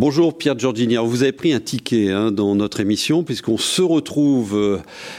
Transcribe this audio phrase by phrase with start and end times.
[0.00, 0.96] Bonjour Pierre Giorgini.
[0.96, 4.78] vous avez pris un ticket hein, dans notre émission puisqu'on se retrouve euh,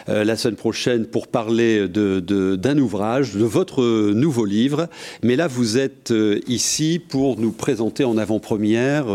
[0.09, 4.89] euh, la semaine prochaine pour parler d'un ouvrage, de votre nouveau livre.
[5.21, 9.05] Mais là, vous êtes euh, ici pour nous présenter en avant-première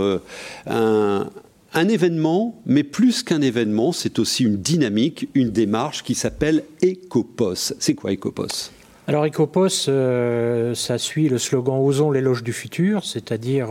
[0.69, 1.31] un,
[1.75, 7.75] un événement, mais plus qu'un événement, c'est aussi une dynamique, une démarche qui s'appelle Ecopos.
[7.81, 8.71] C'est quoi Ecopos
[9.09, 9.69] alors Ecopos,
[10.75, 13.69] ça suit le slogan Osons l'éloge du futur, c'est-à-dire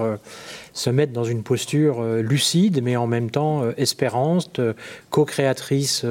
[0.76, 4.74] se mettre dans une posture euh, lucide, mais en même temps euh, espérante, euh,
[5.10, 6.06] co-créatrice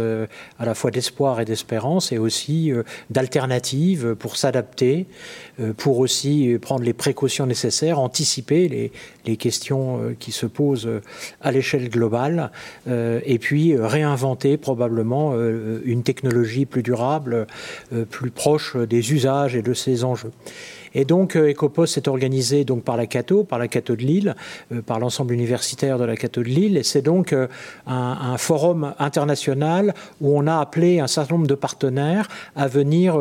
[0.58, 2.72] à la fois d'espoir et d'espérance, et aussi
[3.10, 5.06] d'alternative pour s'adapter,
[5.76, 8.92] pour aussi prendre les précautions nécessaires, anticiper les,
[9.26, 10.88] les questions qui se posent
[11.42, 12.50] à l'échelle globale,
[12.88, 15.34] et puis réinventer probablement
[15.84, 17.46] une technologie plus durable,
[18.10, 20.32] plus proche des usages et de ses enjeux.
[20.94, 24.34] Et donc, euh, Ecopos est organisé donc par la Cato, par la Cato de Lille,
[24.72, 26.76] euh, par l'ensemble universitaire de la Cato de Lille.
[26.76, 27.48] Et c'est donc euh,
[27.86, 33.18] un, forum international où on a appelé un certain nombre de partenaires à venir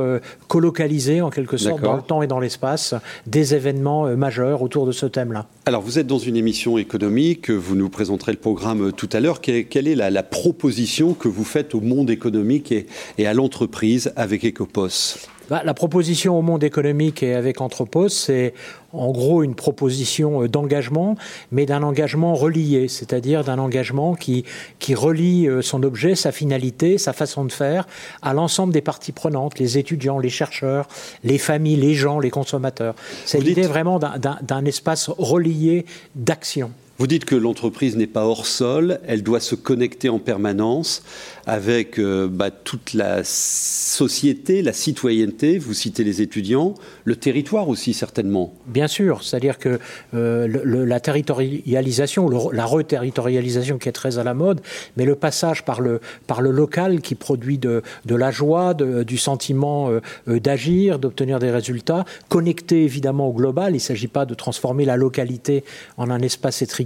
[0.47, 2.95] colocaliser en quelque sorte dans le temps et dans l'espace
[3.27, 5.45] des événements majeurs autour de ce thème-là.
[5.65, 9.39] Alors, vous êtes dans une émission économique, vous nous présenterez le programme tout à l'heure.
[9.39, 14.45] Quelle est la, proposition que vous faites au monde économique et, et à l'entreprise avec
[14.45, 15.27] Ecopos?
[15.53, 18.55] Bah, la proposition au monde économique et avec Anthropos, c'est
[18.91, 21.15] en gros une proposition euh, d'engagement,
[21.51, 24.45] mais d'un engagement relié, c'est-à-dire d'un engagement qui,
[24.79, 27.85] qui relie euh, son objet, sa finalité, sa façon de faire
[28.23, 30.87] à l'ensemble des parties prenantes, les étudiants, les chercheurs,
[31.23, 32.95] les familles, les gens, les consommateurs.
[33.23, 36.71] C'est l'idée vraiment d'un espace relié d'action.
[36.99, 41.01] Vous dites que l'entreprise n'est pas hors sol, elle doit se connecter en permanence
[41.47, 47.93] avec euh, bah, toute la société, la citoyenneté, vous citez les étudiants, le territoire aussi
[47.93, 48.53] certainement.
[48.67, 49.79] Bien sûr, c'est-à-dire que
[50.13, 50.47] euh,
[50.85, 54.61] la territorialisation, la reterritorialisation qui est très à la mode,
[54.95, 59.17] mais le passage par le, par le local qui produit de, de la joie, du
[59.17, 64.35] sentiment euh, d'agir, d'obtenir des résultats, connecté évidemment au global, il ne s'agit pas de
[64.35, 65.63] transformer la localité
[65.97, 66.82] en un espace étriqué,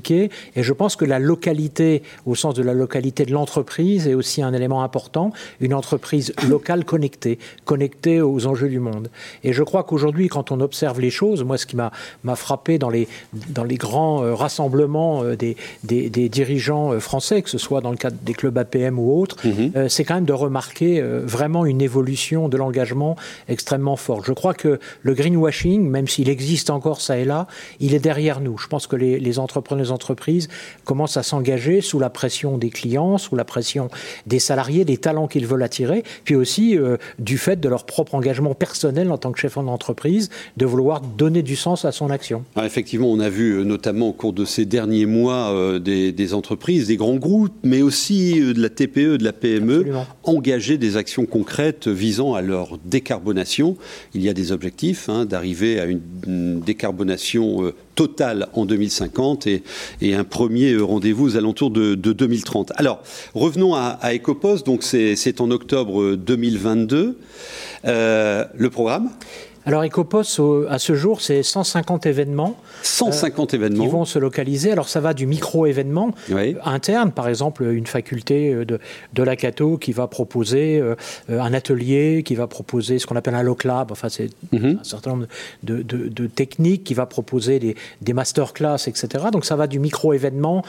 [0.56, 4.42] et je pense que la localité, au sens de la localité de l'entreprise, est aussi
[4.42, 9.10] un élément important, une entreprise locale connectée, connectée aux enjeux du monde.
[9.44, 11.92] Et je crois qu'aujourd'hui, quand on observe les choses, moi, ce qui m'a
[12.36, 13.08] frappé dans les,
[13.50, 17.92] dans les grands euh, rassemblements euh, des, des, dirigeants euh, français, que ce soit dans
[17.92, 19.90] le cadre des clubs APM ou autres, mhm.
[19.90, 23.16] c'est quand même de remarquer vraiment une évolution de l'engagement
[23.48, 24.26] extrêmement forte.
[24.26, 27.48] Je crois que le greenwashing, même s'il existe encore ça et là,
[27.80, 28.58] il est derrière nous.
[28.58, 30.48] Je pense que les, les entrepreneurs entreprises
[30.86, 33.90] commencent à s'engager sous la pression des clients, sous la pression
[34.26, 38.16] des salariés, des talents qu'ils veulent attirer, puis aussi euh, du fait de leur propre
[38.16, 42.44] engagement personnel en tant que chef d'entreprise, de vouloir donner du sens à son action.
[42.64, 46.88] effectivement, on a vu euh, notamment au cours de ces derniers mois euh, des, entreprises,
[46.88, 49.86] des grands groupes, mais aussi de la TPE, de la PME,
[50.24, 53.78] engager des actions concrètes visant à leur décarbonation.
[54.14, 56.02] Il y a des objectifs hein, d'arriver à une,
[56.60, 59.64] décarbonation totale en 2050 et,
[60.14, 62.72] un premier rendez-vous aux alentours de, 2030.
[62.76, 63.02] Alors,
[63.34, 67.18] revenons à, à Ecopos, donc c'est en octobre 2022.
[67.86, 69.10] Euh, le programme?
[69.68, 70.40] Alors Ecopos,
[70.70, 72.56] à ce jour, c'est 150 événements.
[72.84, 73.84] 150 euh, événements.
[73.84, 74.72] Qui vont se localiser.
[74.72, 76.14] Alors ça va du micro-événement
[76.64, 78.80] interne, par exemple une faculté euh, de,
[79.14, 80.96] de la Cato qui va proposer euh,
[81.28, 84.78] un atelier, qui va proposer ce qu'on appelle un loc lab, enfin c'est mhm.
[84.80, 85.26] un certain nombre
[85.64, 89.26] de, de, techniques, qui va proposer des, des masterclass, etc.
[89.34, 90.64] Donc ça va du micro-événement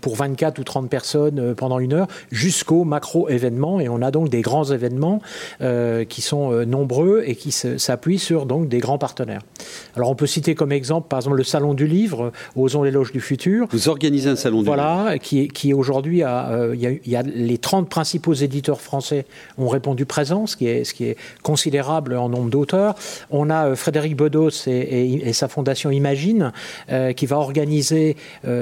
[0.00, 3.80] pour 24 ou 30 personnes pendant une heure jusqu'au macro-événement.
[3.80, 5.20] Et on a donc des grands événements
[5.60, 9.42] qui sont nombreux et qui s'appuient sur donc des grands partenaires.
[9.96, 13.12] Alors on peut citer comme exemple par exemple le salon du livre, Osons les loges
[13.12, 13.66] du futur.
[13.70, 14.74] Vous organisez un salon du livre.
[14.74, 19.26] Voilà, qui, qui aujourd'hui a, euh, il y, a, les 30 principaux éditeurs français
[19.58, 22.94] ont répondu présent, ce qui est, ce qui est considérable en nombre d'auteurs.
[23.30, 26.52] On a euh, Frédéric Bedos et, et, sa fondation Imagine
[26.90, 28.16] euh, qui va organiser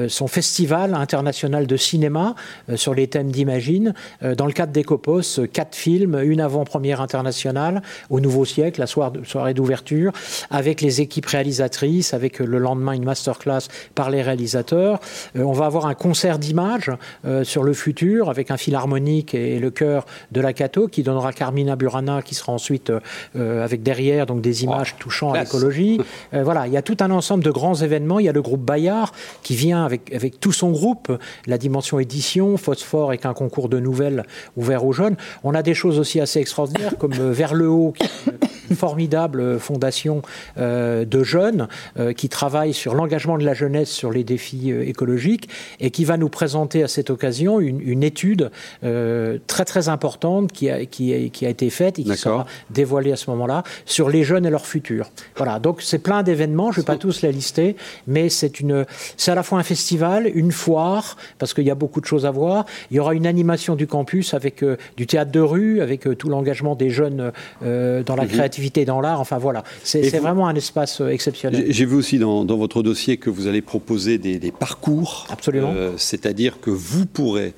[0.08, 2.34] son festival international de cinéma
[2.76, 3.94] sur les thèmes d'Imagine.
[4.22, 9.54] dans le cadre d'Ecopos, quatre films, une avant-première internationale au Nouveau Siècle, la soirée soirée
[9.54, 10.12] d'ouverture,
[10.50, 15.00] avec les équipes réalisatrices, avec le lendemain une masterclass par les réalisateurs.
[15.36, 16.90] Euh, on va avoir un concert d'images
[17.24, 21.32] euh, sur le futur avec un philharmonique et, le chœur de la Cato qui donnera
[21.32, 22.90] Carmina Burana qui sera ensuite
[23.36, 26.00] euh, avec derrière donc des images oh, touchant à l'écologie.
[26.32, 28.18] voilà, il y a tout un ensemble de grands événements.
[28.18, 29.12] Il y a le groupe Bayard
[29.42, 31.12] qui vient avec, avec tout son groupe,
[31.46, 34.24] la dimension édition, Phosphore avec un concours de nouvelles
[34.56, 35.16] ouvert aux jeunes.
[35.44, 39.58] On a des choses aussi assez extraordinaires comme Vers le haut, qui est une formidable
[39.58, 40.22] fondation
[40.58, 41.68] euh, de jeunes
[42.16, 45.48] qui travaillent sur l'engagement de la jeunesse sur les défis écologiques
[45.80, 48.50] et qui va nous présenter à cette occasion une, étude
[48.80, 53.16] très très importante qui a, qui, qui a été faite et qui sera dévoilée à
[53.16, 55.10] ce moment-là sur les jeunes et leur futur.
[55.36, 58.84] Voilà, donc c'est plein d'événements, je ne vais pas tous les lister, mais c'est une,
[59.16, 62.26] c'est à la fois un festival, une foire, parce qu'il y a beaucoup de choses
[62.26, 62.64] à voir.
[62.90, 64.64] Il y aura une animation du campus avec
[64.96, 68.28] du théâtre de rue, avec tout l'engagement des jeunes dans la mhm.
[68.28, 69.20] créativité dans l'art.
[69.20, 71.66] Enfin voilà, c'est vraiment un espace exceptionnel.
[71.68, 75.26] J'ai vu aussi dans, votre dossier que vous allez proposer des, parcours.
[75.28, 75.74] Absolument.
[75.98, 77.52] C'est-à-dire que vous pourrez,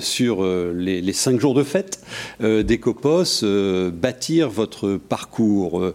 [0.00, 2.00] sur les, cinq jours de fête
[2.40, 3.44] d'Ecopos,
[3.92, 5.92] bâtir votre parcours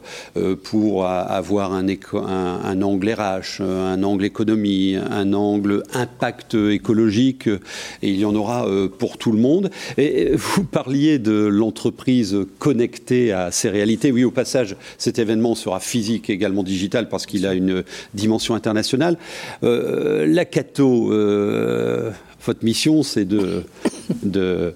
[0.64, 8.18] pour avoir un, un, angle RH, un angle économie, un angle impact écologique, et il
[8.18, 8.66] y en aura
[9.00, 9.70] pour tout le monde.
[9.98, 14.12] Et vous parliez de l'entreprise connectée à ces réalités.
[14.12, 17.84] Oui, au passage, cet événement sera physique également digital parce qu'il a une
[18.14, 19.18] dimension internationale.
[19.64, 22.12] Euh, la Cato, euh,
[22.46, 23.64] votre mission, c'est de,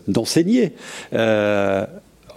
[0.08, 0.74] d'enseigner.
[1.14, 1.86] Euh,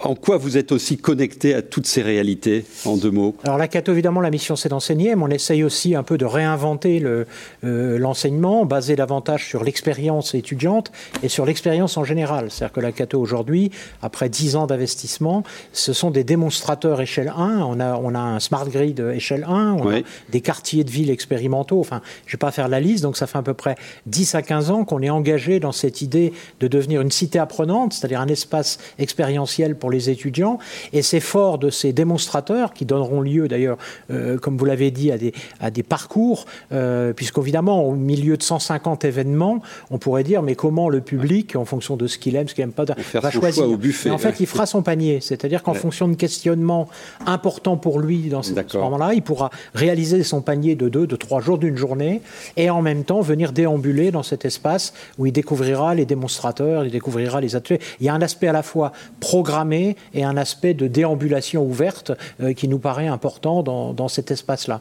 [0.03, 3.35] en quoi vous êtes aussi connecté à toutes ces réalités, en deux mots?
[3.45, 6.25] Alors la CATO, évidemment, la mission c'est d'enseigner, mais on essaye aussi un peu de
[6.25, 10.91] réinventer euh, l'enseignement, basé davantage sur l'expérience étudiante
[11.23, 12.51] et sur l'expérience en général.
[12.51, 13.71] C'est-à-dire que la CATO aujourd'hui,
[14.03, 15.43] après dix ans d'investissement,
[15.73, 19.73] ce sont des démonstrateurs échelle 1, on a, on a un smart grid échelle 1,
[19.75, 20.01] on a
[20.31, 23.27] des quartiers de ville expérimentaux, enfin, je ne vais pas faire la liste, donc ça
[23.27, 23.75] fait à peu près
[24.07, 27.93] 10 à 15 ans qu'on est engagé dans cette idée de devenir une cité apprenante,
[27.93, 30.59] c'est-à-dire un espace expérientiel pour les étudiants.
[30.93, 33.79] Et c'est fort de ces démonstrateurs qui donneront lieu d'ailleurs,
[34.11, 38.43] euh, comme vous l'avez dit, à des, à des parcours, euh, puisqu'évidemment, au milieu de
[38.43, 42.49] 150 événements, on pourrait dire, mais comment le public, en fonction de ce qu'il aime,
[42.49, 42.85] ce qu'il n'aime pas,
[43.15, 43.69] va choisir.
[43.69, 45.21] Au buffet, en fait, il fera son panier.
[45.21, 46.89] C'est-à-dire qu'en fonction de questionnements
[47.27, 51.41] importants pour lui dans ce, moment-là, il pourra réaliser son panier de deux, de trois
[51.41, 52.21] jours d'une journée,
[52.57, 56.91] et en même temps venir déambuler dans cet espace où il découvrira les démonstrateurs, il
[56.91, 57.81] découvrira les ateliers.
[58.01, 59.80] Il y a un aspect à la fois programmé,
[60.15, 64.81] et un aspect de déambulation ouverte euh, qui nous paraît important dans, cet espace-là.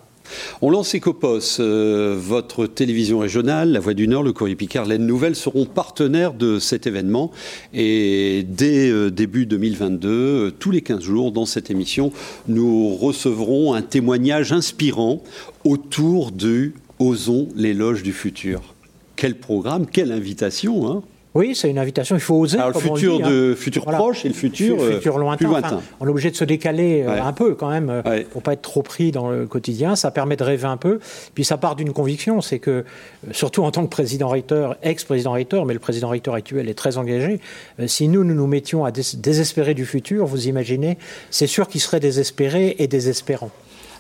[0.62, 5.01] On lance Ecopos, euh, votre télévision régionale, La Voix du Nord, le Courrier Picard, l'Aide
[5.01, 7.31] Nouvelle seront partenaires de cet événement.
[7.74, 12.12] Et dès euh, début 2022, tous les 15 jours, dans cette émission,
[12.48, 15.22] nous recevrons un témoignage inspirant
[15.63, 18.75] autour du Osons l'éloge du futur.
[19.16, 21.04] Quel programme, quelle invitation hein
[21.39, 22.18] oui, c'est une invitation.
[22.18, 22.57] Il faut oser.
[22.57, 23.56] Alors, le futur, de, hein.
[23.56, 25.38] futur proche et le futur, euh, futur lointain.
[25.38, 25.81] Plus lointain.
[26.01, 28.62] on est obligé de se décaler euh, un peu quand même pour pour pas être
[28.62, 29.95] trop pris dans le quotidien.
[29.95, 31.00] Ça permet de rêver un peu.
[31.33, 32.83] Puis ça part d'une conviction, c'est que euh,
[33.31, 36.97] surtout en tant que président recteur, ex-président recteur, mais le président recteur actuel est très
[36.97, 37.39] engagé.
[37.88, 40.97] si nous nous nous mettions à désespérer du futur, vous imaginez,
[41.30, 43.51] c'est sûr qu'il serait désespéré et désespérant.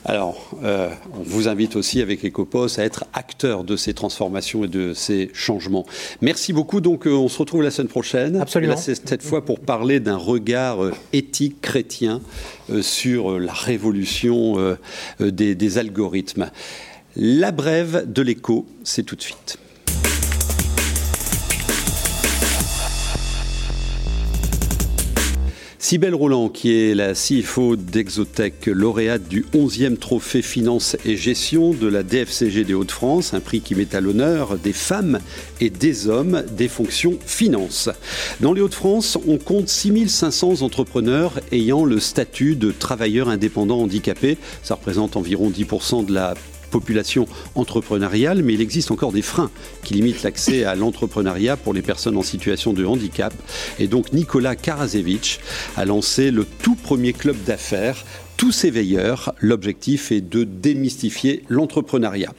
[0.05, 4.67] Alors, euh, on vous invite aussi avec Ecopos à être acteur de ces transformations et
[4.67, 5.85] de ces changements.
[6.21, 6.79] Merci beaucoup.
[6.79, 8.37] Donc, euh, on se retrouve la semaine prochaine.
[8.37, 8.77] Absolument.
[8.77, 12.21] cette fois pour parler d'un regard euh, éthique chrétien
[12.81, 14.77] sur la révolution
[15.19, 16.51] des, des algorithmes.
[17.15, 19.57] La brève de l'écho, c'est tout de suite.
[25.89, 31.87] Cybelle Roland, qui est la CFO d'Exotech, lauréate du 11e trophée finance et gestion de
[31.87, 35.17] la DFCG des Hauts-de-France, un prix qui met à l'honneur des femmes
[35.59, 37.89] et des hommes des fonctions finance.
[38.39, 44.37] Dans les Hauts-de-France, on compte 6500 entrepreneurs ayant le statut de travailleurs indépendants handicapés.
[44.61, 46.35] Ça représente environ 10% de la
[46.69, 49.51] population entrepreneuriale, mais il existe encore des freins
[49.83, 53.33] qui limitent l'accès à l'entrepreneuriat pour les personnes en situation de handicap.
[53.79, 55.39] Et donc Nicolas Karasevich
[55.75, 58.05] a lancé le tout premier club d'affaires
[58.39, 59.35] tous ces veilleurs.
[59.39, 62.33] L'objectif est de démystifier l'entrepreneuriat.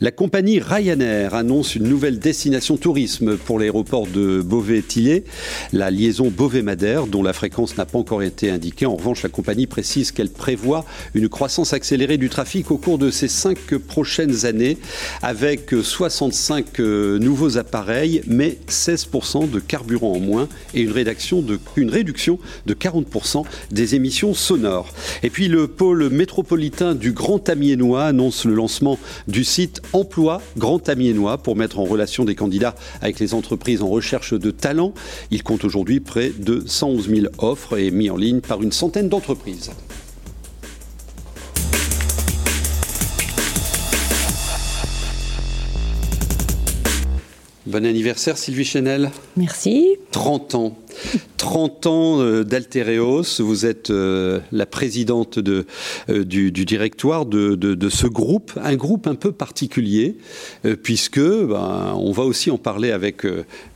[0.00, 5.24] La compagnie Ryanair annonce une nouvelle destination tourisme pour l'aéroport de Beauvais-Tillé,
[5.72, 8.86] la liaison Beauvais-Madère, dont la fréquence n'a pas encore été indiquée.
[8.86, 13.10] En revanche, la compagnie précise qu'elle prévoit une croissance accélérée du trafic au cours de
[13.10, 14.78] ces cinq prochaines années,
[15.22, 21.58] avec 65 euh, nouveaux appareils, mais 16% de carburant en moins et une, réduction de,
[21.76, 24.92] une réduction de 40% des émissions sonores.
[25.22, 30.88] Et puis le pôle métropolitain du Grand Amiénois annonce le lancement du site Emploi Grand
[30.88, 34.94] Amiénois pour mettre en relation des candidats avec les entreprises en recherche de talents.
[35.30, 39.08] Il compte aujourd'hui près de 111 000 offres et mis en ligne par une centaine
[39.08, 39.70] d'entreprises.
[47.66, 49.10] Bon anniversaire Sylvie Chenel.
[49.36, 49.98] Merci.
[50.12, 50.78] 30 ans.
[51.36, 55.66] 30 ans euh, d'Altereos, vous êtes euh, la présidente de,
[56.08, 60.16] du, directoire de, ce groupe, un groupe un peu particulier,
[60.82, 63.26] puisque ben, on va aussi en parler avec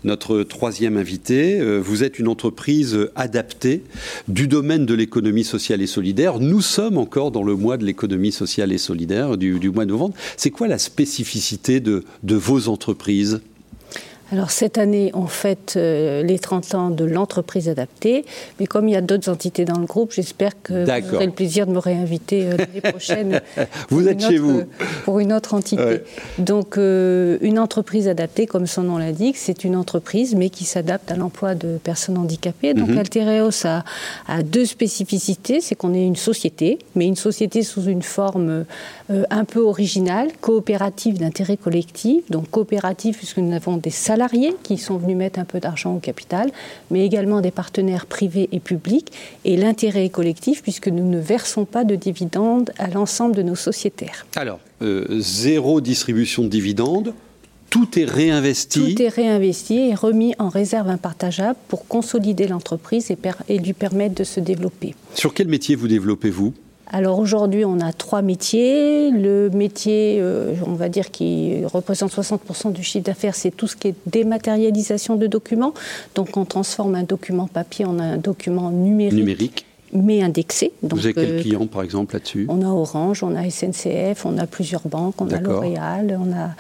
[0.04, 1.60] notre troisième invité.
[1.78, 3.82] Vous êtes une entreprise adaptée
[4.28, 6.40] du domaine de l'économie sociale et solidaire.
[6.40, 10.14] Nous sommes encore dans le mois de l'économie sociale et solidaire du, mois de novembre.
[10.36, 13.40] C'est quoi la spécificité de vos entreprises?
[14.32, 18.25] Alors cette année, on fête euh, les 30 ans de l'entreprise adaptée,
[18.60, 21.32] mais comme il y a d'autres entités dans le groupe, j'espère que vous aurez le
[21.32, 23.40] plaisir de me réinviter euh, l'année prochaine.
[23.90, 24.62] vous êtes chez vous.
[25.04, 26.02] Pour une autre entité.
[26.38, 31.10] Donc euh, une entreprise adaptée, comme son nom l'indique, c'est une entreprise, mais qui s'adapte
[31.10, 32.75] à l'emploi de personnes handicapées.
[32.75, 33.00] Donc mm
[34.28, 38.64] a, deux spécificités, c'est qu'on est une société, mais une société sous une forme
[39.08, 44.76] un peu originale, coopérative d'intérêt collectif, donc coopérative puisque nous avons des salariés salariés qui
[44.76, 46.50] sont venus mettre un peu d'argent au capital,
[46.90, 49.10] mais également des partenaires privés et publics,
[49.46, 53.54] et l'intérêt est collectif puisque nous ne versons pas de dividendes à l'ensemble de nos
[53.54, 54.26] sociétaires.
[54.36, 57.14] Alors, euh, zéro distribution de dividendes,
[57.70, 58.94] tout est réinvesti.
[58.94, 64.16] Tout est réinvesti et remis en réserve impartageable pour consolider l'entreprise et, et lui permettre
[64.16, 64.94] de se développer.
[65.14, 66.52] Sur quel métier vous développez-vous?
[66.92, 69.11] Alors aujourd'hui, on a trois métiers.
[69.11, 73.76] Le métier, euh, on va dire, qui représente 60% du chiffre d'affaires, c'est tout ce
[73.76, 75.73] qui est dématérialisation de documents.
[76.14, 79.18] Donc on transforme un document papier en un document numérique.
[79.18, 80.70] Numérique mais indexé.
[80.85, 82.47] Donc, Vous avez quel euh, client, par exemple, là-dessus?
[82.49, 86.50] On a Orange, on a SNCF, on a plusieurs banques, on a L'Oréal, on a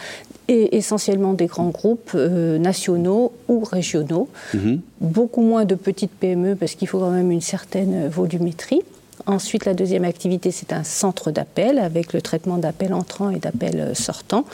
[0.48, 4.28] essentiellement des grands groupes euh, nationaux ou régionaux.
[4.52, 4.80] Mhm.
[5.00, 8.82] Beaucoup moins de petites PME parce qu'il faut quand même une certaine volumétrie.
[9.26, 13.94] Ensuite, la deuxième activité, c'est un centre d'appel avec le traitement d'appels entrants et d'appels
[13.94, 14.44] sortants.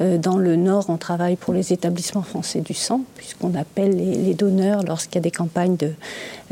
[0.00, 4.34] Euh, dans le Nord, on travaille pour les établissements français du sang, puisqu'on appelle les,
[4.34, 5.92] donneurs lorsqu'il y a des campagnes de,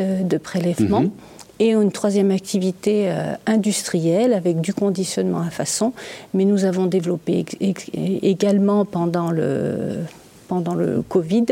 [0.00, 1.02] euh, de prélèvement.
[1.02, 1.10] Mhm.
[1.60, 5.92] Et une troisième activité euh, industrielle avec du conditionnement à façon.
[6.32, 7.44] Mais nous avons développé
[8.22, 9.98] également pendant le
[10.54, 11.46] pendant le Covid,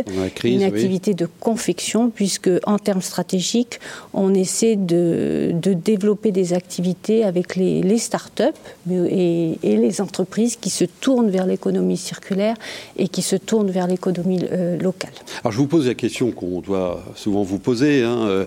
[0.45, 3.81] une activité de confection, puisque en termes stratégiques,
[4.15, 8.55] on essaie de, développer des activités avec les, les start-up
[8.89, 12.55] et, les entreprises qui se tournent vers l'économie circulaire
[12.97, 15.11] et qui se tournent vers l'économie euh, locale.
[15.43, 18.05] Alors je vous pose la question qu'on doit souvent vous poser.
[18.05, 18.45] Hein, euh,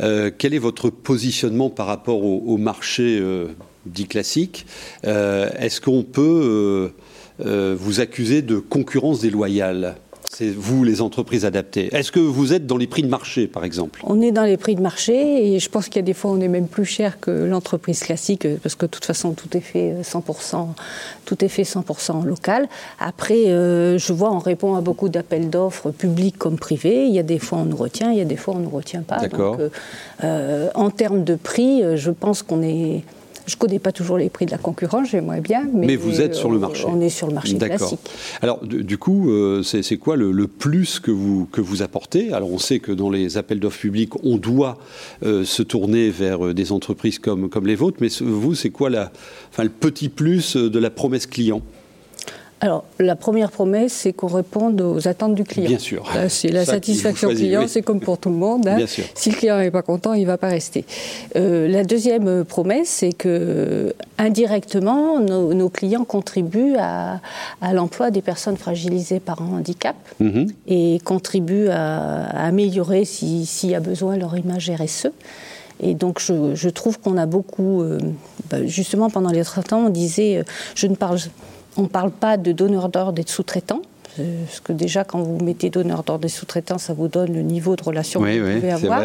[0.00, 3.22] euh, quel est votre positionnement par rapport au, marché
[3.84, 4.64] dit classique?
[5.04, 6.92] Est-ce qu'on peut
[7.44, 9.96] euh, vous accusez de concurrence déloyale.
[10.30, 11.88] C'est vous, les entreprises adaptées.
[11.94, 14.00] Est-ce que vous êtes dans les prix de marché, par exemple?
[14.04, 16.30] On est dans les prix de marché et je pense qu'il y a des fois
[16.30, 19.60] on est même plus cher que l'entreprise classique parce que de toute façon tout est
[19.60, 20.66] fait 100%,
[21.24, 22.68] tout est fait 100% local.
[23.00, 27.06] Après, euh, je vois, on répond à beaucoup d'appels d'offres publics comme privés.
[27.06, 28.64] Il y a des fois on nous retient, il y a des fois on ne
[28.64, 29.16] nous retient pas.
[29.16, 29.56] D'accord.
[30.22, 33.02] Euh, en termes de prix, je pense qu'on est
[33.48, 35.66] je ne connais pas toujours les prix de la concurrence, j'aimerais bien.
[35.72, 36.84] Mais, vous êtes sur le marché.
[36.86, 37.98] On est sur le marché classique.
[38.42, 42.32] Alors, du coup, euh, c'est quoi le, plus que vous, que vous apportez?
[42.32, 44.76] Alors, on sait que dans les appels d'offres publics, on doit
[45.24, 48.90] euh, se tourner vers euh, des entreprises comme, comme les vôtres, mais vous, c'est quoi
[48.90, 49.10] la,
[49.50, 51.62] enfin, le petit plus de la promesse client?
[52.60, 55.68] Alors, la première promesse, c'est qu'on réponde aux attentes du client.
[55.68, 56.04] Bien sûr.
[56.28, 58.66] C'est la satisfaction client, c'est comme pour tout le monde.
[58.66, 58.84] Hein.
[59.14, 60.84] Si le client n'est pas content, il ne va pas rester.
[61.36, 67.20] Euh, la deuxième promesse, c'est que indirectement, nos, clients contribuent à,
[67.72, 70.50] l'emploi des personnes fragilisées par un handicap mm-hmm.
[70.66, 75.08] et contribuent à, améliorer, s'il y a besoin, leur image RSE.
[75.80, 77.82] Et donc, je, trouve qu'on a beaucoup.
[77.82, 77.98] Euh,
[78.50, 80.42] bah, justement, pendant les 30 ans, on disait euh,
[80.74, 81.18] je ne parle
[81.78, 83.82] on ne parle pas de donneur d'ordre et de sous-traitants.
[84.16, 87.76] Parce que déjà, quand vous mettez donneur d'ordre et sous-traitants, ça vous donne le niveau
[87.76, 89.02] de relation que vous pouvez avoir.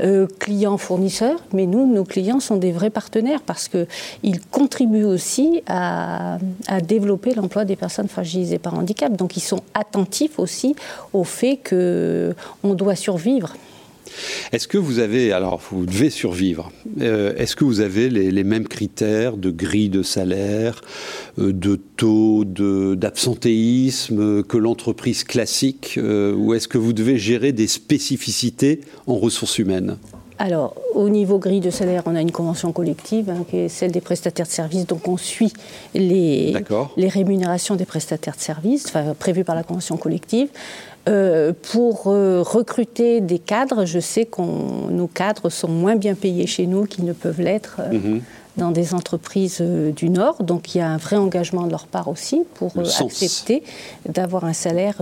[0.00, 5.62] Euh, clients, fournisseurs, mais nous, nos clients sont des vrais partenaires parce qu'ils contribuent aussi
[5.66, 9.14] à, à développer l'emploi des personnes fragilisées par handicap.
[9.14, 10.74] Donc, ils sont attentifs aussi
[11.12, 13.52] au fait qu'on doit survivre.
[14.52, 16.70] Est-ce que vous avez, alors vous devez survivre,
[17.00, 20.82] euh, est-ce que vous avez les, mêmes critères de grille de salaire,
[21.38, 27.66] euh, de taux d'absentéisme que l'entreprise classique, euh, ou est-ce que vous devez gérer des
[27.66, 29.96] spécificités en ressources humaines?
[30.38, 33.90] Alors, au niveau grille de salaire, on a une convention collective hein, qui est celle
[33.90, 34.86] des prestataires de services.
[34.86, 35.52] Donc, on suit
[35.94, 36.54] les,
[36.98, 40.48] les rémunérations des prestataires de services prévues par la convention collective.
[41.08, 46.48] Euh, pour euh, recruter des cadres, je sais que nos cadres sont moins bien payés
[46.48, 48.22] chez nous qu'ils ne peuvent l'être euh, mhm.
[48.56, 50.42] dans des entreprises du Nord.
[50.42, 53.62] Donc il y a un vrai engagement de leur part aussi pour accepter
[54.08, 54.96] d'avoir un salaire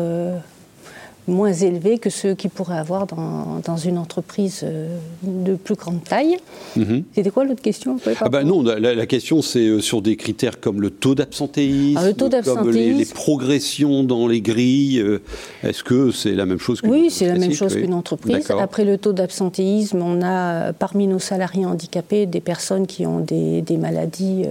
[1.27, 6.05] moins élevés que ceux qu'ils pourraient avoir dans, dans, une entreprise euh, de plus grande
[6.05, 6.37] taille.
[6.77, 7.05] Mhm.
[7.15, 10.83] C'était quoi l'autre question ah bah Non, la, question c'est euh, sur des critères comme
[10.83, 15.01] le taux d'absentéisme, ah, comme les, progressions dans les grilles.
[15.01, 15.23] Euh,
[15.63, 18.51] est-ce que c'est la même chose Oui, c'est la même chose qu'une entreprise.
[18.51, 23.63] Après le taux d'absentéisme, on a parmi nos salariés handicapés des personnes qui ont des,
[23.63, 24.45] des maladies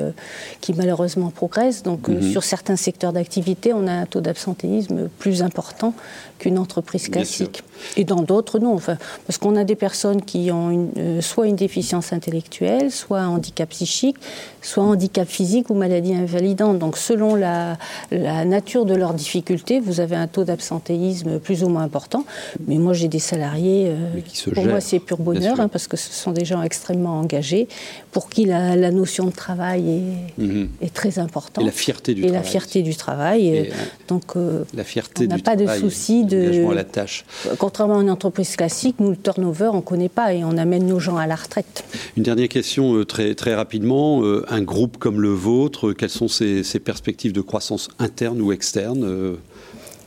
[0.61, 1.83] qui malheureusement progressent.
[1.83, 2.21] Donc mhm.
[2.21, 5.93] sur certains secteurs d'activité, on a un taux d'absentéisme plus important
[6.39, 7.63] qu'une entreprise classique.
[7.97, 8.73] Et dans d'autres, non.
[8.73, 13.29] Enfin, parce qu'on a des personnes qui ont euh, soit une déficience intellectuelle, soit un
[13.29, 14.17] handicap psychique,
[14.61, 16.79] soit un handicap physique ou maladie invalidante.
[16.79, 17.77] Donc selon la,
[18.11, 22.25] la nature de leurs difficultés, vous avez un taux d'absentéisme plus ou moins important.
[22.67, 26.11] Mais moi, j'ai des salariés, euh, pour moi, c'est pur bonheur, hein, parce que ce
[26.11, 27.67] sont des gens extrêmement engagés,
[28.13, 30.69] pour qui la, la notion de travail est, mhm.
[30.81, 31.63] est, très importante.
[31.63, 32.43] Et la fierté du et travail.
[32.43, 33.47] la fierté du travail.
[33.47, 33.69] Et,
[34.07, 36.69] donc, euh, la fierté on n'a pas de souci de...
[36.71, 37.25] À la tâche.
[37.57, 40.85] Contrairement à une entreprise classique, nous, le turnover, on ne connaît pas et on amène
[40.85, 41.83] nos gens à la retraite.
[42.15, 44.23] Une dernière question euh, très, très rapidement.
[44.23, 48.51] Euh, un groupe comme le vôtre, quelles sont ses, ses perspectives de croissance interne ou
[48.51, 49.37] externe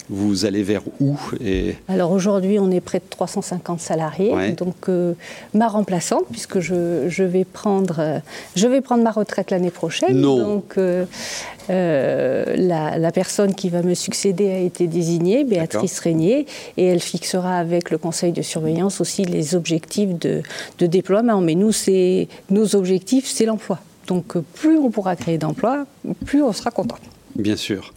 [0.09, 1.75] vous allez vers où et...
[1.89, 4.53] Alors aujourd'hui, on est près de 350 salariés.
[4.53, 5.15] Donc euh,
[5.55, 8.19] ma remplaçante, puisque je, je, vais prendre, euh,
[8.55, 10.21] je vais prendre ma retraite l'année prochaine.
[10.21, 10.39] Non.
[10.39, 11.07] Donc euh,
[11.69, 16.47] la, la, personne qui va me succéder a été désignée, Béatrice Régnier,
[16.77, 20.43] et elle fixera avec le conseil de surveillance aussi les objectifs de,
[20.79, 21.41] de déploiement.
[21.41, 21.73] Mais nous,
[22.51, 23.81] nos objectifs, c'est l'emploi.
[24.07, 25.85] Donc plus on pourra créer d'emplois,
[26.25, 26.99] plus on sera content.
[27.38, 27.93] Bien sûr.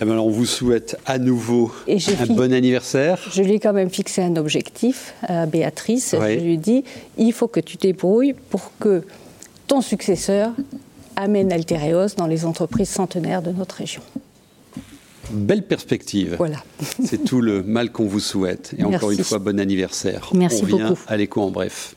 [0.00, 3.18] Eh ben, on vous souhaite à nouveau un bon anniversaire.
[3.32, 6.14] Je lui ai quand même fixé un objectif à Béatrice.
[6.18, 6.84] Je lui ai dit
[7.16, 9.02] il faut que tu débrouilles pour que
[9.66, 10.52] ton successeur
[11.16, 14.02] amène Altereos dans les entreprises centenaires de notre région.
[15.30, 16.36] Belle perspective.
[16.38, 16.64] Voilà.
[17.04, 18.74] C'est tout le mal qu'on vous souhaite.
[18.78, 20.30] Et encore une fois, bon anniversaire.
[20.32, 21.94] Merci on vient à l'écho en bref.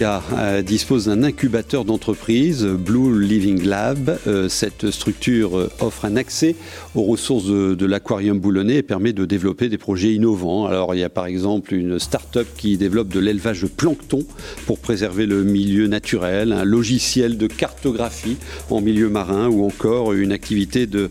[0.00, 4.18] Euh, dispose d'un incubateur d'entreprise, Blue Living Lab.
[4.28, 6.54] Euh, cette structure euh, offre un accès
[6.94, 10.66] aux ressources de, l'aquarium boulonnais et permet de développer des projets innovants.
[10.66, 14.24] Alors il y a par exemple une start-up qui développe de l'élevage de plancton
[14.66, 18.36] pour préserver le milieu naturel, un logiciel de cartographie
[18.70, 21.10] en milieu marin ou encore une activité de,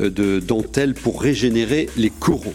[0.00, 2.54] de dentelle pour régénérer les coraux.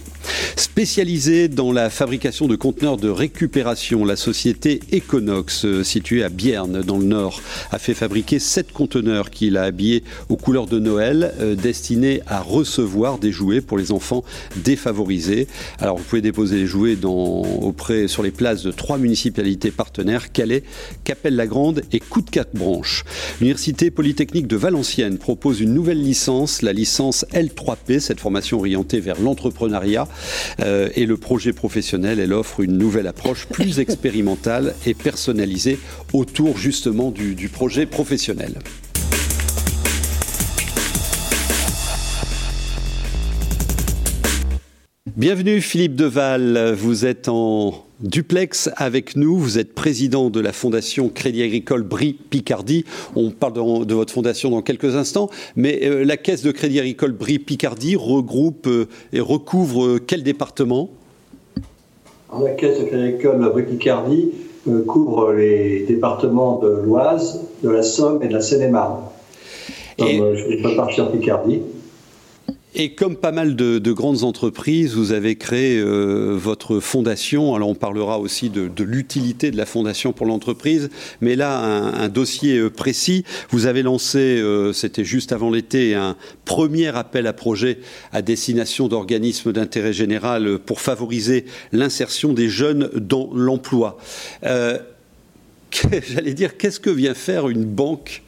[0.56, 6.82] Spécialisée dans la fabrication de conteneurs de récupération, la société Econox, euh, située à Bierne
[6.82, 11.34] dans le Nord, a fait fabriquer sept conteneurs qu'il a habillés aux couleurs de Noël,
[11.40, 14.24] euh, destinés à recevoir des jouets pour les enfants
[14.58, 15.48] défavorisés.
[15.80, 20.32] Alors vous pouvez déposer les jouets dans, auprès, sur les places de trois municipalités partenaires,
[20.32, 20.64] Calais,
[21.04, 23.04] Capelle-la-Grande et Coup de Quatre Branches.
[23.40, 29.20] L'Université Polytechnique de Valenciennes propose une nouvelle licence, la licence L3P, cette formation orientée vers
[29.20, 30.08] l'entrepreneuriat
[30.62, 35.57] euh, et le projet professionnel, elle offre une nouvelle approche plus expérimentale et personnalisée
[36.14, 38.54] autour justement du, projet professionnel.
[45.16, 51.10] Bienvenue Philippe Deval, vous êtes en duplex avec nous, vous êtes président de la fondation
[51.10, 52.86] Crédit Agricole Brie Picardie.
[53.16, 53.54] On parle
[53.86, 57.96] de, votre fondation dans quelques instants, mais euh, la caisse de Crédit Agricole Brie Picardie
[57.96, 60.92] regroupe euh, et recouvre euh, quel département?
[62.32, 64.32] La caisse de Crédit Agricole Brie Picardie
[64.86, 69.02] couvre les départements de l'Oise, de la Somme et de la Seine-et-Marne.
[70.00, 70.18] Et...
[70.18, 71.62] je peux partir Picardie.
[72.80, 77.56] Et comme pas mal de, grandes entreprises, vous avez créé euh, votre fondation.
[77.56, 82.60] Alors on parlera aussi de, l'utilité de la fondation pour l'entreprise, mais là un, dossier
[82.60, 83.26] euh, précis.
[83.50, 87.80] Vous avez lancé, euh, c'était juste avant l'été, un premier appel à projet
[88.14, 93.98] à destination d'organismes d'intérêt général pour favoriser l'insertion des jeunes dans l'emploi.
[94.44, 98.22] J'allais dire, qu'est-ce que vient faire une banque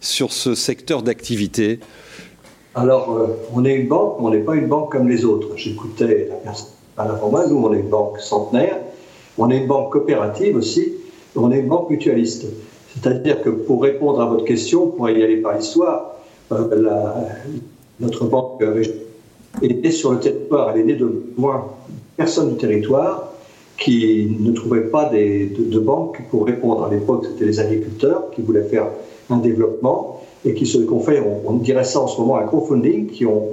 [0.00, 1.80] sur ce secteur d'activité?
[2.74, 5.48] Alors, euh, on est une banque, mais on n'est pas une banque comme les autres.
[5.56, 8.78] J'écoutais la personne avant moi, nous, on est une banque centenaire,
[9.38, 10.92] on est une banque coopérative aussi,
[11.36, 12.46] on est une banque mutualiste.
[12.94, 16.16] C'est-à-dire que pour répondre à votre question, pour y aller par l'histoire,
[16.52, 16.98] euh,
[18.00, 18.62] notre banque
[19.62, 21.68] est née sur le territoire, elle est née de moins
[22.16, 23.32] personnes du territoire
[23.78, 26.84] qui ne trouvaient pas de, de banque pour répondre.
[26.84, 28.88] À l'époque, c'était les agriculteurs qui voulaient faire
[29.30, 33.08] un développement et qui se qu'on fait, on, dirait ça en ce moment, un crowdfunding,
[33.08, 33.48] qui, ont,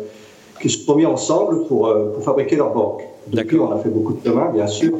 [0.61, 3.03] qui se sont mis ensemble pour, euh, pour fabriquer leur banque.
[3.27, 4.93] Depuis, on a fait beaucoup de chemin, bien sûr.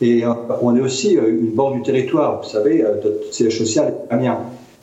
[0.00, 0.30] Et euh,
[0.62, 4.38] on est aussi euh, une banque du territoire, vous savez, notre siège social est Amiens.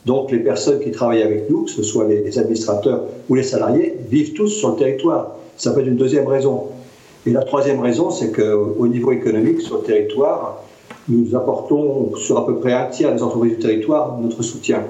[0.06, 3.98] Donc les personnes qui travaillent avec nous, que ce soit les administrateurs ou les salariés,
[4.10, 5.32] vivent tous sur le territoire.
[5.58, 6.66] Ça peut être une deuxième raison.
[7.26, 10.64] Et la troisième raison, c'est qu'au niveau économique, sur le territoire,
[11.10, 14.84] nous apportons sur à peu près un tiers des entreprises du territoire notre soutien.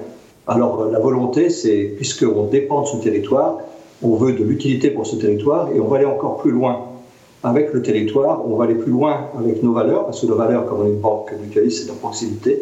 [0.48, 3.60] Alors la volonté, c'est, puisqu'on dépend de ce territoire,
[4.04, 6.80] on veut de l'utilité pour ce territoire et on va aller encore plus loin
[7.44, 10.66] avec le territoire, on va aller plus loin avec nos valeurs, parce que nos valeurs,
[10.66, 12.60] comme on est une banque mutualiste, c'est la proximité,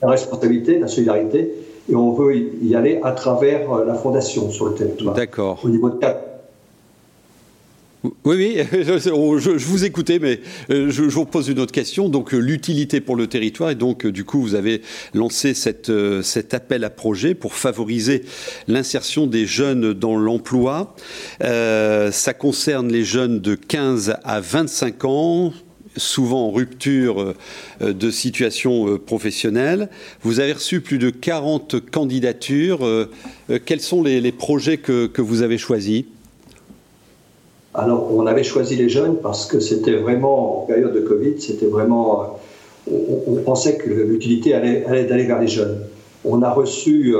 [0.00, 1.52] la responsabilité, la solidarité,
[1.90, 5.14] et on veut y aller à travers euh, la fondation sur le territoire.
[5.14, 5.58] D'accord.
[5.64, 5.96] Au niveau de
[8.02, 12.08] oui, oui, je, vous écoutais, mais euh, je, vous pose une autre question.
[12.08, 14.82] Donc, euh, l'utilité pour le territoire, et donc, euh, du coup, vous avez
[15.14, 18.24] lancé cet appel à projet pour favoriser
[18.66, 20.96] l'insertion des jeunes dans l'emploi.
[21.40, 25.52] ça concerne les jeunes de 15 à 25 ans,
[25.96, 27.34] souvent en rupture
[27.80, 29.88] de situation professionnelle.
[30.22, 33.08] Vous avez reçu plus de 40 candidatures.
[33.64, 36.04] Quels sont les, projets que vous avez choisis?
[37.74, 41.66] Alors, on avait choisi les jeunes parce que c'était vraiment, en période de Covid, c'était
[41.66, 42.38] vraiment.
[42.90, 42.92] Euh,
[43.26, 45.80] on, pensait que l'utilité allait, d'aller vers les jeunes.
[46.24, 47.14] On a reçu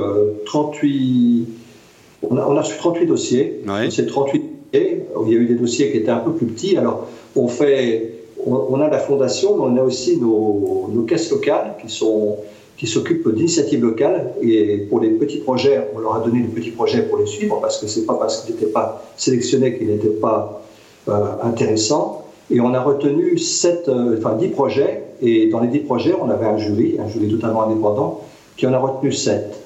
[0.45, 1.49] 38.
[1.49, 3.65] Euh, on a, reçu 38 dossiers.
[3.91, 4.39] Ces 38
[4.73, 6.77] dossiers, il y a eu des dossiers qui étaient un peu plus petits.
[6.77, 8.19] Alors, on fait.
[8.45, 12.39] On, a la fondation, mais on a aussi nos, nos caisses locales qui sont
[12.83, 14.33] qui s'occupent d'initiatives locales.
[14.43, 17.61] Et pour les petits projets, on leur a donné des petits projets pour les suivre,
[17.61, 20.65] parce que ce n'est pas parce qu'ils n'étaient pas sélectionnés qu'ils n'étaient pas
[21.09, 21.13] euh,
[21.45, 22.25] intéressants.
[22.51, 26.29] Et on a retenu 7, euh, enfin 10 projets, et dans les 10 projets, on
[26.29, 28.23] avait un jury, un jury totalement indépendant,
[28.57, 29.62] qui en a retenu 7.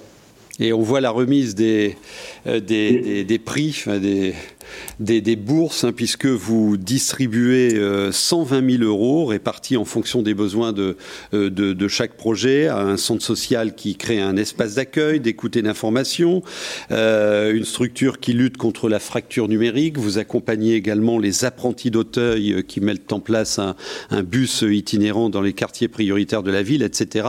[0.59, 1.97] Et on voit la remise des,
[2.47, 7.79] euh, des, des, prix, des, des, bourses, hein, puisque vous distribuez
[8.11, 10.97] 120 euh, 000 euros répartis en fonction des besoins de,
[11.35, 15.57] euh, de, de, chaque projet à un centre social qui crée un espace d'accueil, d'écoute
[15.57, 16.42] et d'information,
[16.90, 19.99] une structure qui lutte contre la fracture numérique.
[19.99, 23.77] Vous accompagnez également les apprentis d'Auteuil qui mettent en place un,
[24.11, 27.27] un, bus itinérant dans les quartiers prioritaires de la ville, etc.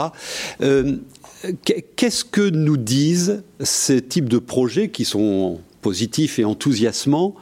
[1.96, 7.36] Qu'est-ce que nous disent ces types de projets qui sont positifs et enthousiasmants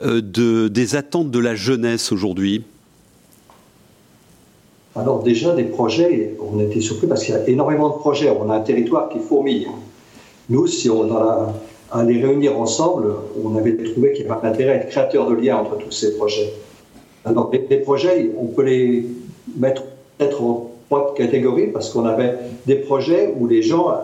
[0.00, 2.64] euh, de, des attentes de la jeunesse aujourd'hui?
[4.94, 8.30] Alors déjà, des projets, on était surpris parce qu'il y a énormément de projets.
[8.30, 9.68] On a un territoire qui fourmille.
[10.50, 11.54] Nous, si on a
[11.90, 15.28] à les réunir ensemble, on avait trouvé qu'il y avait un intérêt à être créateur
[15.28, 16.52] de liens entre tous ces projets.
[17.24, 19.06] Alors, les projets, on peut les
[19.56, 19.84] mettre
[20.18, 22.34] peut-être en trois catégories parce qu'on avait
[22.66, 23.94] des projets où les gens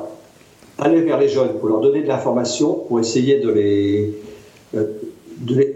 [0.79, 4.15] allaient vers les jeunes pour leur donner de l'information, pour essayer de les,
[4.75, 4.85] euh,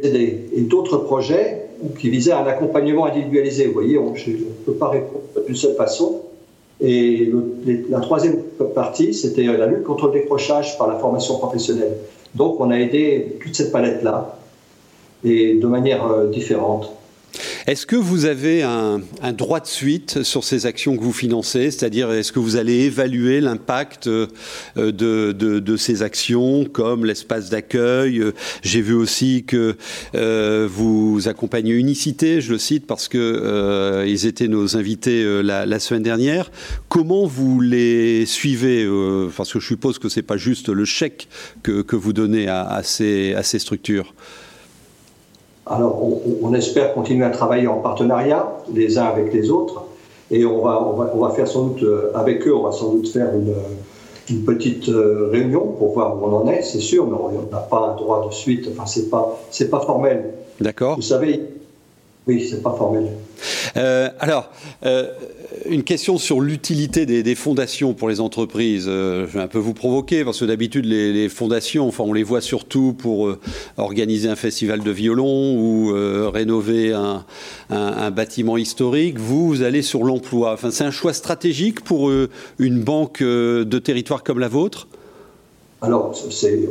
[0.03, 0.49] aider.
[0.55, 1.67] Et d'autres projets
[1.99, 3.67] qui visaient un accompagnement individualisé.
[3.67, 6.23] Vous voyez, on ne peut pas répondre d'une seule façon.
[6.81, 7.31] Et
[7.91, 8.39] la troisième
[8.75, 11.95] partie, c'était la lutte contre le décrochage par la formation professionnelle.
[12.35, 14.39] Donc on a aidé toute cette palette-là,
[15.25, 16.91] et de manière euh, différente.
[17.69, 19.01] Est-ce que vous avez un,
[19.33, 21.71] droit de suite sur ces actions que vous financez?
[21.71, 24.27] C'est-à-dire, est-ce que vous allez évaluer l'impact euh,
[24.77, 28.21] de, ces actions comme l'espace d'accueil?
[28.63, 29.77] J'ai vu aussi que
[30.17, 35.79] euh, vous accompagnez Unicité, je le cite parce que euh, ils étaient nos invités la,
[35.79, 36.51] semaine dernière.
[36.89, 38.89] Comment vous les suivez
[39.37, 41.29] Parce que je suppose que c'est pas juste le chèque
[41.63, 44.15] que, vous donnez à ces structures?
[45.67, 46.03] Alors,
[46.43, 49.85] on, espère continuer à travailler en partenariat, les uns avec les autres,
[50.31, 50.83] et on va,
[51.15, 53.55] on va, faire sans doute, euh, avec eux, on va sans doute faire une,
[54.31, 57.59] une petite euh, réunion pour voir où on en est, c'est sûr, mais on n'a
[57.59, 60.35] pas un droit de suite, enfin, c'est pas, c'est pas formel.
[60.61, 60.97] D'accord.
[60.97, 61.41] Vous savez,
[62.27, 63.09] oui, c'est pas formel.
[63.77, 64.51] Euh, alors,
[65.67, 68.87] une question sur l'utilité des, fondations pour les entreprises.
[68.89, 72.23] Euh, je vais un peu vous provoquer parce que d'habitude les, fondations, enfin on les
[72.23, 73.39] voit surtout pour euh,
[73.77, 77.25] organiser un festival de violon ou euh, rénover un,
[78.11, 79.19] bâtiment historique.
[79.19, 80.53] Vous, vous allez sur l'emploi.
[80.53, 82.11] Enfin, c'est un choix stratégique pour
[82.59, 84.89] une banque de territoire comme la vôtre?
[85.81, 86.15] Alors,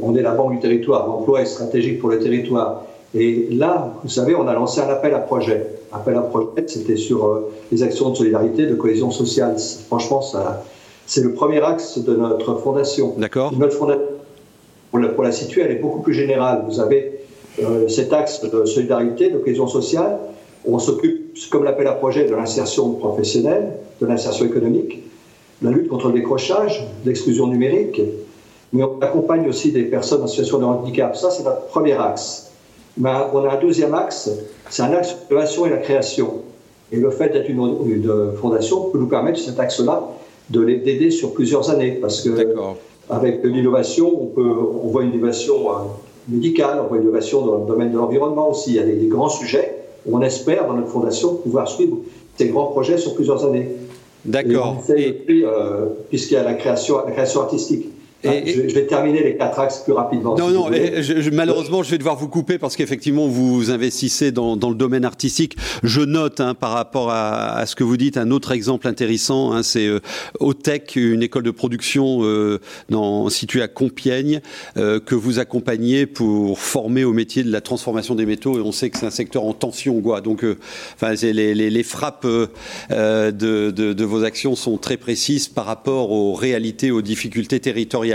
[0.04, 1.08] on est la banque du territoire.
[1.08, 2.86] L'emploi est stratégique pour le territoire.
[3.14, 5.68] Et là, vous savez, on a lancé un appel à projet.
[5.92, 9.58] Appel à projet, c'était sur euh, les actions de solidarité, de cohésion sociale.
[9.88, 10.64] Franchement, ça,
[11.06, 13.16] c'est le premier axe de notre fondation.
[13.18, 13.52] D'accord.
[13.58, 14.06] Notre fondation,
[14.92, 16.64] pour la, pour la, situer, elle est beaucoup plus générale.
[16.68, 17.20] Vous avez
[17.62, 20.18] euh, cet axe de solidarité, de cohésion sociale.
[20.66, 25.04] On s'occupe, comme l'appel à projet, de l'insertion professionnelle, de l'insertion économique,
[25.62, 28.02] la lutte contre le décrochage, l'exclusion numérique,
[28.72, 31.16] mais on accompagne aussi des personnes en situation de handicap.
[31.16, 32.51] Ça, c'est notre premier axe.
[33.00, 34.30] On a un deuxième axe,
[34.70, 36.42] c'est un axe de l'innovation et la création.
[36.92, 38.04] Et le fait d'être une,
[38.36, 40.04] fondation peut nous permettre, cet axe-là,
[40.50, 41.92] de d'aider sur plusieurs années.
[42.02, 42.30] Parce que
[43.10, 45.70] avec l'innovation, on, on voit une innovation
[46.28, 48.72] médicale, on voit une innovation dans le domaine de l'environnement aussi.
[48.72, 49.76] Il y a des, grands sujets
[50.06, 51.98] où on espère dans notre fondation pouvoir suivre
[52.38, 53.70] ces grands projets sur plusieurs années.
[54.26, 54.78] D'accord.
[56.10, 57.91] Puisqu'il y a la création, la création artistique.
[58.24, 60.36] Ah, je, vais terminer les quatre axes plus rapidement.
[60.36, 60.70] Non, non,
[61.32, 65.58] malheureusement, je vais devoir vous couper parce qu'effectivement, vous investissez dans, dans, le domaine artistique.
[65.84, 69.54] Je note hein, par rapport à, à, ce que vous dites un autre exemple intéressant,
[69.54, 70.00] hein, c'est euh,
[70.40, 74.42] Otech, une école de production euh, dans, située à Compiègne,
[74.78, 78.58] euh, que vous accompagnez pour former au métier de la transformation des métaux.
[78.58, 80.22] Et on sait que c'est un secteur en tension, quoi.
[80.22, 80.58] Donc, euh,
[80.96, 85.66] enfin, les, les, les, frappes euh, de, de, de vos actions sont très précises par
[85.66, 88.11] rapport aux réalités, aux difficultés territoriales